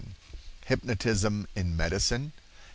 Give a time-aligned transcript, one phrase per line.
[0.65, 2.33] Hypnotism in Medicine.